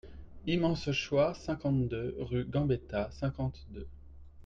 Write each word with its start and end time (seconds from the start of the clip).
Immense 0.47 0.91
choix 0.93 1.35
cinquante-deux, 1.35 2.15
rue 2.21 2.43
Gambetta, 2.45 3.11
cinquante-deux. 3.11 3.85